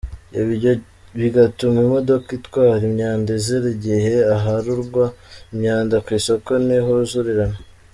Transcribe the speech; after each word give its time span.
Ibyo 0.41 0.71
bigatuma 1.19 1.77
imodoka 1.87 2.27
itwara 2.39 2.81
imyanda 2.89 3.29
izira 3.39 3.67
igihe 3.75 4.13
aharundwa 4.35 5.05
imyanda 5.53 5.95
ku 6.03 6.09
isoko 6.19 6.51
ntihuzurirane. 6.65 7.59